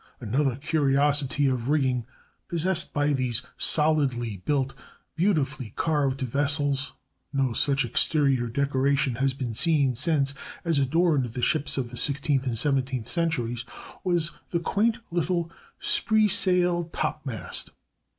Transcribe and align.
Another 0.19 0.55
curiosity 0.55 1.45
of 1.45 1.69
rigging 1.69 2.07
possessed 2.47 2.91
by 2.91 3.13
these 3.13 3.43
solidly 3.55 4.37
built, 4.37 4.73
beautifully 5.15 5.73
carved 5.75 6.21
vessels 6.21 6.93
(no 7.31 7.53
such 7.53 7.85
exterior 7.85 8.47
decoration 8.47 9.13
has 9.17 9.35
been 9.35 9.53
seen 9.53 9.93
since 9.93 10.33
as 10.65 10.79
adorned 10.79 11.25
the 11.27 11.43
ships 11.43 11.77
of 11.77 11.91
the 11.91 11.97
sixteenth 11.97 12.47
and 12.47 12.57
seventeenth 12.57 13.07
centuries) 13.07 13.63
was 14.03 14.31
the 14.49 14.59
quaint 14.59 14.97
little 15.11 15.51
spritsail 15.79 16.85
topmast. 16.91 17.69